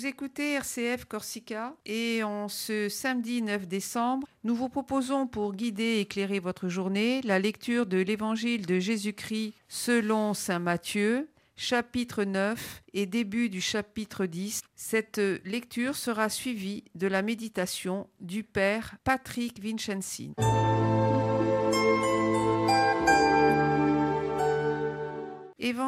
[0.00, 5.82] Vous écoutez RCF Corsica et en ce samedi 9 décembre, nous vous proposons pour guider
[5.82, 12.82] et éclairer votre journée la lecture de l'Évangile de Jésus-Christ selon Saint Matthieu, chapitre 9
[12.94, 14.62] et début du chapitre 10.
[14.74, 20.32] Cette lecture sera suivie de la méditation du Père Patrick Vincenzi.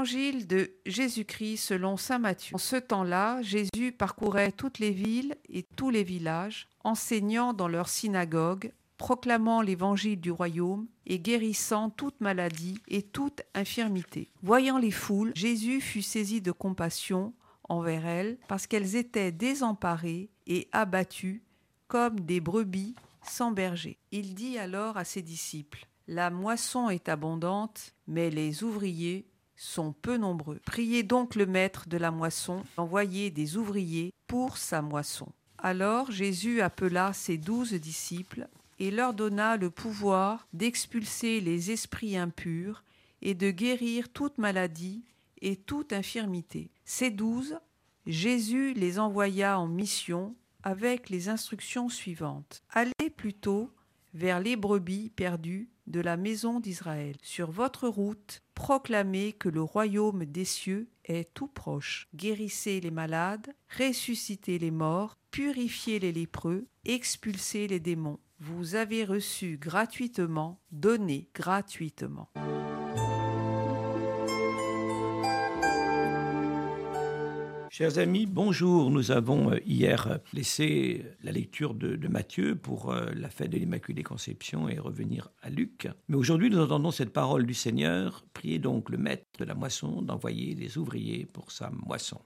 [0.02, 2.56] Évangile de Jésus-Christ selon Saint Matthieu.
[2.56, 7.88] En ce temps-là, Jésus parcourait toutes les villes et tous les villages, enseignant dans leurs
[7.88, 14.32] synagogues, proclamant l'évangile du royaume et guérissant toute maladie et toute infirmité.
[14.42, 17.32] Voyant les foules, Jésus fut saisi de compassion
[17.68, 21.44] envers elles parce qu'elles étaient désemparées et abattues
[21.86, 24.00] comme des brebis sans berger.
[24.10, 30.16] Il dit alors à ses disciples, La moisson est abondante, mais les ouvriers sont peu
[30.16, 30.60] nombreux.
[30.64, 35.28] Priez donc le maître de la moisson d'envoyer des ouvriers pour sa moisson.
[35.58, 42.82] Alors Jésus appela ses douze disciples et leur donna le pouvoir d'expulser les esprits impurs
[43.20, 45.04] et de guérir toute maladie
[45.40, 46.70] et toute infirmité.
[46.84, 47.58] Ces douze,
[48.06, 50.34] Jésus les envoya en mission
[50.64, 52.62] avec les instructions suivantes.
[52.70, 53.70] Allez plutôt
[54.14, 57.16] vers les brebis perdues de la maison d'Israël.
[57.22, 62.08] Sur votre route, proclamez que le royaume des cieux est tout proche.
[62.14, 68.20] Guérissez les malades, ressuscitez les morts, purifiez les lépreux, expulsez les démons.
[68.38, 72.28] Vous avez reçu gratuitement, donnez gratuitement.
[77.74, 78.90] Chers amis, bonjour.
[78.90, 84.02] Nous avons euh, hier laissé la lecture de, Matthieu pour euh, la fête de l'Immaculée
[84.02, 85.88] Conception et revenir à Luc.
[86.06, 88.26] Mais aujourd'hui, nous entendons cette parole du Seigneur.
[88.34, 92.20] Priez donc le maître de la moisson d'envoyer des ouvriers pour sa moisson.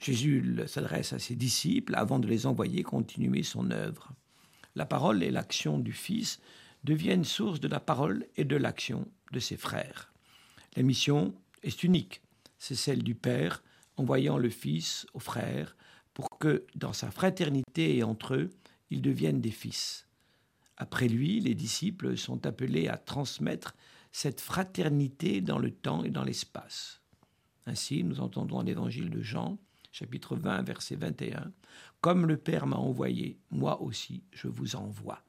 [0.00, 4.10] Jésus s'adresse à ses disciples avant de les envoyer continuer son œuvre.
[4.74, 6.40] La parole et l'action du Fils
[6.82, 10.12] deviennent source de la parole et de l'action de ses frères.
[10.74, 12.20] La mission est unique,
[12.58, 13.62] c'est celle du Père
[13.98, 15.76] envoyant le Fils aux frères
[16.14, 18.50] pour que, dans sa fraternité et entre eux,
[18.90, 20.08] ils deviennent des fils.
[20.76, 23.74] Après lui, les disciples sont appelés à transmettre
[24.12, 27.02] cette fraternité dans le temps et dans l'espace.
[27.66, 29.58] Ainsi, nous entendons l'évangile de Jean,
[29.92, 31.52] chapitre 20, verset 21,
[32.00, 35.22] Comme le Père m'a envoyé, moi aussi je vous envoie.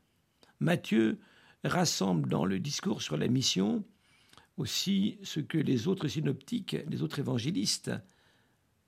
[0.60, 1.20] Matthieu
[1.64, 3.84] rassemble dans le discours sur la mission
[4.58, 7.92] aussi ce que les autres synoptiques, les autres évangélistes,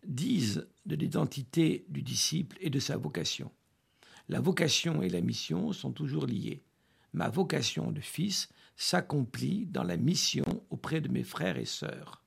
[0.06, 3.52] disent de l'identité du disciple et de sa vocation.
[4.30, 6.64] La vocation et la mission sont toujours liées.
[7.14, 12.24] Ma vocation de fils s'accomplit dans la mission auprès de mes frères et sœurs.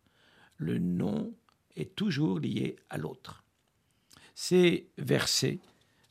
[0.57, 1.35] Le nom
[1.77, 3.45] est toujours lié à l'autre.
[4.35, 5.61] Ces versets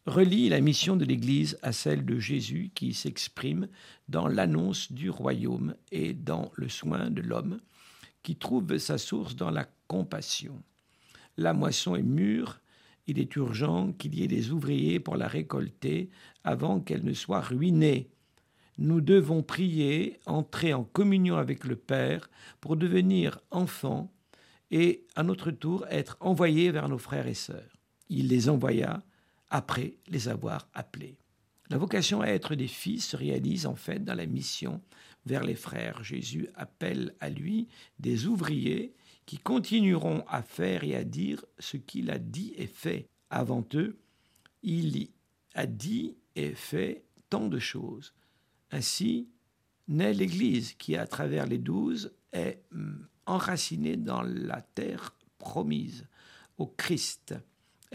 [0.05, 3.67] relient la mission de l'Église à celle de Jésus qui s'exprime
[4.09, 7.59] dans l'annonce du royaume et dans le soin de l'homme
[8.21, 10.61] qui trouve sa source dans la compassion.
[11.37, 12.61] La moisson est mûre,
[13.07, 16.09] il est urgent qu'il y ait des ouvriers pour la récolter
[16.43, 18.09] avant qu'elle ne soit ruinée.
[18.77, 22.29] Nous devons prier, entrer en communion avec le Père
[22.59, 24.11] pour devenir enfants
[24.71, 27.77] et à notre tour être envoyés vers nos frères et sœurs.
[28.09, 29.03] Il les envoya
[29.49, 31.17] après les avoir appelés.
[31.69, 34.81] La vocation à être des fils se réalise en fait dans la mission
[35.25, 36.03] vers les frères.
[36.03, 37.67] Jésus appelle à lui
[37.99, 38.93] des ouvriers
[39.25, 43.07] qui continueront à faire et à dire ce qu'il a dit et fait.
[43.29, 43.97] Avant eux,
[44.61, 45.09] il
[45.55, 48.13] a dit et fait tant de choses.
[48.71, 49.29] Ainsi
[49.87, 56.07] naît l'Église qui, à travers les douze, est hum, enracinée dans la terre promise
[56.57, 57.35] au Christ.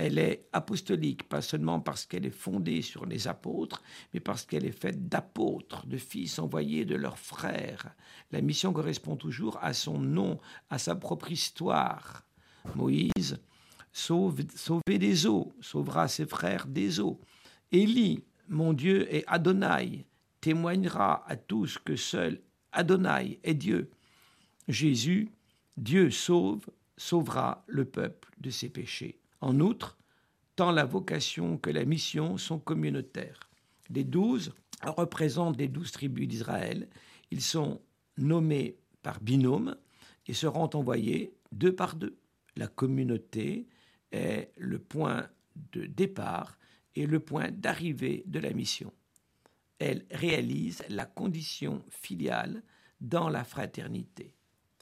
[0.01, 3.83] Elle est apostolique, pas seulement parce qu'elle est fondée sur les apôtres,
[4.15, 7.97] mais parce qu'elle est faite d'apôtres, de fils envoyés de leurs frères.
[8.31, 10.39] La mission correspond toujours à son nom,
[10.71, 12.23] à sa propre histoire.
[12.77, 13.41] Moïse
[13.93, 17.21] sauve, sauver des eaux, sauvera ses frères des eaux.
[17.73, 20.07] Élie, mon Dieu est Adonai,
[20.41, 22.41] témoignera à tous que seul
[22.71, 23.91] Adonai est Dieu.
[24.69, 25.33] Jésus,
[25.77, 29.18] Dieu sauve, sauvera le peuple de ses péchés.
[29.41, 29.99] En outre,
[30.57, 33.51] tant la vocation que la mission sont communautaires.
[33.91, 34.53] Les douze
[34.83, 36.89] représentent les douze tribus d'Israël.
[37.31, 37.81] Ils sont
[38.17, 39.77] nommés par binôme
[40.27, 42.19] et seront envoyés deux par deux.
[42.57, 43.69] La communauté
[44.13, 45.29] est le point
[45.73, 46.59] de départ
[46.95, 48.93] et le point d'arrivée de la mission.
[49.79, 52.63] Elle réalise la condition filiale
[53.01, 54.35] dans la fraternité.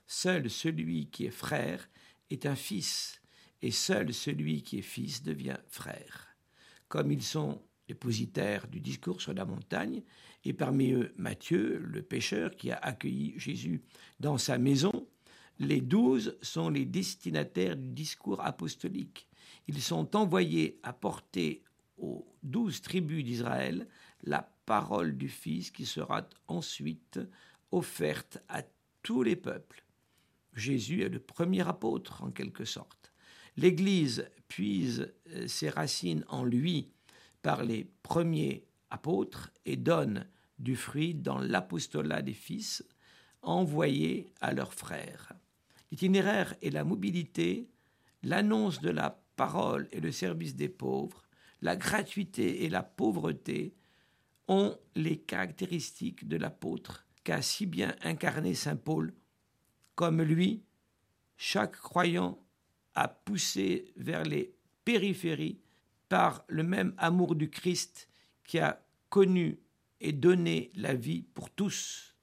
[0.07, 1.91] Seul celui qui est frère
[2.31, 3.21] est un fils
[3.63, 6.37] et seul celui qui est fils devient frère.
[6.89, 10.03] Comme ils sont dépositaires du discours sur la montagne,
[10.45, 13.83] et parmi eux Matthieu, le pécheur qui a accueilli Jésus
[14.21, 15.09] dans sa maison,
[15.59, 19.27] les douze sont les destinataires du discours apostolique.
[19.69, 20.97] Ils sont envoyés à
[21.99, 23.89] aux douze tribus d'Israël
[24.23, 27.21] la parole du Fils qui sera ensuite
[27.71, 28.63] offerte à
[29.03, 29.85] tous les peuples.
[30.53, 33.13] Jésus est le premier apôtre en quelque sorte.
[33.57, 36.91] L'Église puise euh, ses racines en lui
[37.43, 40.27] par les premiers apôtres et donne
[40.59, 42.85] du fruit dans l'apostolat des fils
[43.43, 45.33] envoyés à leurs frères.
[45.91, 47.69] L'itinéraire et la mobilité,
[48.23, 51.23] l'annonce de la parole et le service des pauvres,
[51.63, 53.75] la gratuité et la pauvreté
[54.49, 59.15] ont les caractéristiques de l'apôtre qu'a si bien incarné Saint Paul.
[59.95, 60.65] Comme lui,
[61.37, 62.39] chaque croyant
[63.07, 64.55] poussé vers les
[64.85, 65.61] périphéries
[66.09, 68.09] par le même amour du Christ
[68.45, 69.59] qui a connu
[70.01, 72.15] et donné la vie pour tous.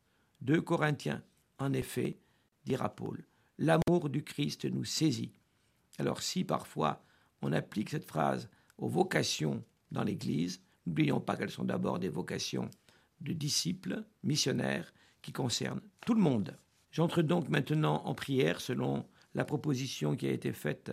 [0.41, 1.23] 2 Corinthiens.
[1.59, 2.17] En effet,
[2.65, 3.23] dira Paul,
[3.57, 5.33] l'amour du Christ nous saisit.
[5.99, 7.03] Alors si parfois
[7.41, 12.69] on applique cette phrase aux vocations dans l'Église, n'oublions pas qu'elles sont d'abord des vocations
[13.21, 16.57] de disciples, missionnaires, qui concernent tout le monde.
[16.91, 20.91] J'entre donc maintenant en prière selon la proposition qui a été faite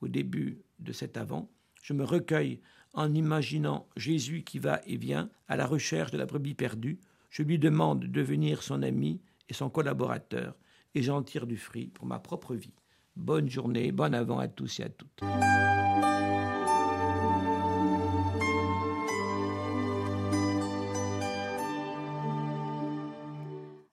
[0.00, 1.50] au début de cet avant.
[1.82, 2.60] Je me recueille
[2.94, 7.00] en imaginant Jésus qui va et vient à la recherche de la brebis perdue.
[7.30, 10.56] Je lui demande de devenir son ami et son collaborateur,
[10.94, 12.74] et j'en tire du fruit pour ma propre vie.
[13.16, 15.22] Bonne journée, bon avant à tous et à toutes.